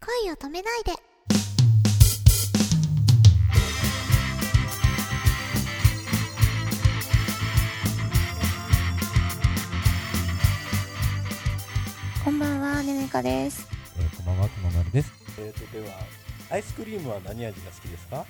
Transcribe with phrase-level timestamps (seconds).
[0.00, 0.92] 恋を止めないで
[12.24, 13.66] こんばんはねねかです
[13.98, 15.12] えー、こんばんは、くままるです。
[15.38, 15.94] えーと、では、
[16.50, 18.24] アイスクリームは何味が好きですか？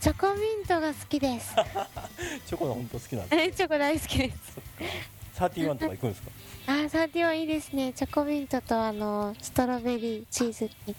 [0.00, 1.54] チョコミントが好きです
[2.46, 3.42] チョコの本当好きなんです。
[3.42, 5.15] えチョコ大好きですそっか。
[5.36, 6.30] サーティワンとか行くんですか？
[6.68, 7.92] あーサーティワンいいですね。
[7.92, 10.96] チョコミントとあのストロベリーチーズに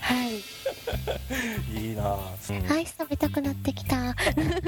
[0.00, 0.36] はい。
[0.36, 2.72] いいなぁ、うん。
[2.72, 4.14] アイス食べたくなってきた。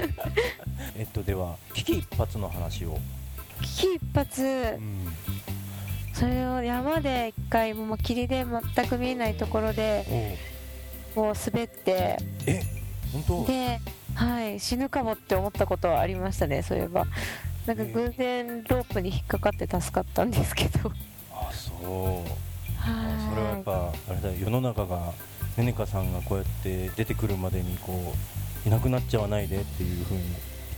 [0.98, 2.98] えっと、では、危機一髪の話を。
[3.62, 4.48] 危機一髪。
[4.76, 5.12] うん。
[6.12, 10.36] それを山で一回もう霧で全く見えないところで
[11.14, 12.18] こう滑って。
[12.46, 12.62] え、
[13.12, 13.46] 本当？
[13.46, 13.80] で、
[14.14, 17.06] はい、死ぬかもって思ったことはありましたねそういえば
[17.70, 20.90] なんか偶然ロープに引っかかって助かったんですけど。
[21.32, 22.28] あ、そう。
[22.76, 25.12] はそれはやっぱ、あれだ、世の中が、
[25.56, 28.12] ねねかさんがこうやって出てくるまでに、こ
[28.64, 30.22] う、いなくなっちゃわないでっていうふうに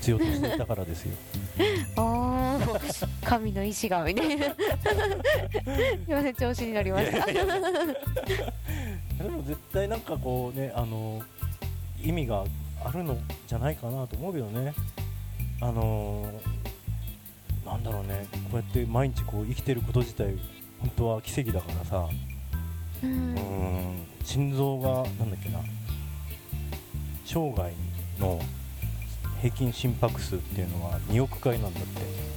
[0.00, 1.16] 必要としていたからですよ。
[1.96, 4.44] おー神の意志がみたいな。
[4.44, 7.30] すいません調子に乗りました。
[7.30, 7.58] いやいやい
[9.16, 11.22] でも絶対なんかこうねあの
[12.02, 12.44] 意味が
[12.84, 14.74] あるのじゃないかなと思うけどね。
[15.62, 16.28] あの
[17.64, 18.26] なんだろうね。
[18.50, 20.36] こうやって毎日こう生きてること自体
[20.80, 22.08] 本当は奇跡だからさ。
[23.02, 23.34] ううん。
[23.34, 25.60] ん心臓がなんだっけな。
[27.24, 27.72] 生涯
[28.18, 28.40] の
[29.40, 32.32] 平均心拍数っていうのは2億回なんだって。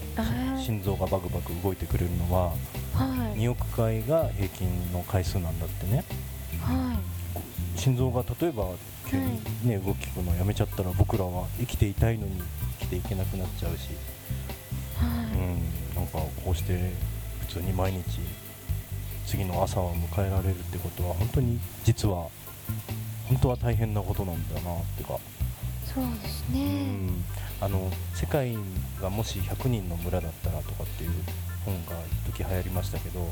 [0.58, 2.52] 心臓がバクバク動いてくれるのは
[2.94, 3.40] はい。
[3.40, 6.04] 2億回が平均の回数なんだってね。
[6.62, 6.98] は
[7.76, 8.70] 心臓が例えば
[9.10, 12.42] 急に、ね動きくのやめちゃったら僕らは生きていたいのに
[12.80, 14.00] 生きていけなくなっちゃうし、いは
[15.02, 16.92] うん、なんかこうして
[17.42, 18.20] 普通に毎日
[19.26, 22.28] 次の朝を迎えられるってことは本当に実は
[23.28, 25.18] 本当は大変なことなんだなっていうか、い
[25.84, 27.24] そうですうねん、
[27.60, 28.56] あの世界
[29.02, 31.12] がもし100人の村だったらとかっていう
[31.66, 31.94] 本が
[32.28, 33.28] 一時流行りましたけど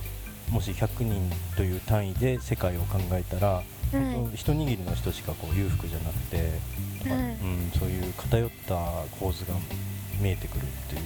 [0.49, 3.63] もし100人という単位で世界を考えたらは
[3.99, 4.13] い。
[4.13, 6.51] 本当一握りの人しかこう裕福じゃなくて、
[7.07, 7.31] まあはい。
[7.33, 8.75] うん、そういう偏った
[9.19, 9.53] 構図が
[10.19, 11.01] 見えてくるっていう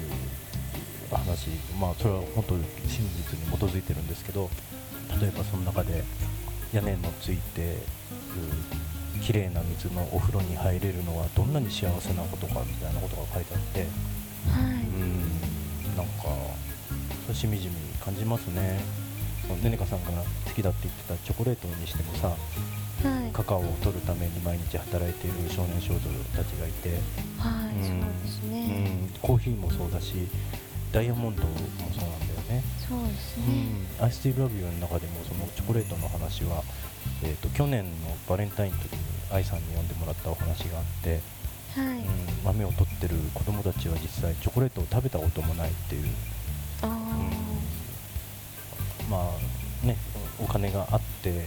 [1.15, 4.49] 話、まあ、それは本当に真実に基づいてるんですけど
[5.21, 6.03] 例えばその中で
[6.73, 7.77] 屋根のついてる
[9.21, 13.85] 綺麗な水のお風呂に入れるのはどんなに幸せなことかみたいなことが書いてあって、は
[14.65, 16.29] うん、なんか
[17.25, 18.79] それしみじみ感じますね。
[19.63, 20.11] ねねかさんが
[20.45, 22.35] 好きだって言ってたチョコレートにしてもさ
[23.03, 23.31] いはい。
[23.31, 26.01] カカオを取るために毎日働いている少年少女
[26.35, 26.89] たちがいて、
[27.37, 30.27] はい、うんそうですうね、ん、コーヒーもそうだし
[30.97, 31.49] ダイヤモンドも
[31.93, 36.63] そうなんだよね、そうですうね、ん、アイスティーラビューの中でもそのチョコレートの話は、
[37.21, 38.99] えー、と去年のバレンタインの時に
[39.31, 41.21] 愛さんに読んでもらったお話があって、
[41.75, 42.03] はい、うん、
[42.45, 46.07] 豆を取ってる子供たちは実際チョコレートを食べたこともないっていう、
[46.81, 46.87] あ
[49.07, 49.29] ま
[49.83, 49.97] あね
[50.39, 51.45] お金があって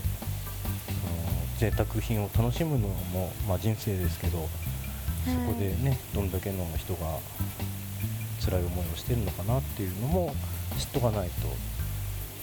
[0.86, 7.18] その贅沢品を楽しむのも、まあ、人生ですけど、ーそこでねどんだけの人が
[8.50, 10.34] 辛い思いをしてるのかなっていうのも
[10.78, 11.46] 知っとかないと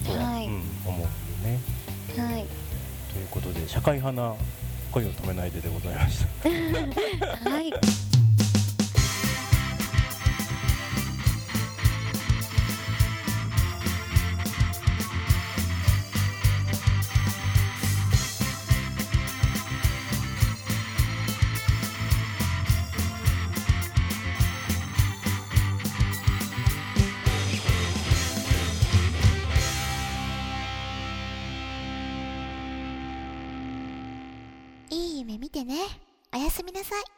[0.05, 1.07] とは、はいうん、思うよ
[1.43, 1.59] ね。
[2.17, 2.45] はい、はい、
[3.13, 4.35] ということで社会派な
[4.91, 6.49] 恋を止めないででございました。
[7.49, 7.73] はい、
[34.89, 35.75] いい夢見てね。
[36.33, 37.16] おやすみなさい。